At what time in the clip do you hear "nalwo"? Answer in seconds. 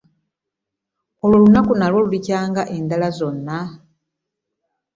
1.75-1.99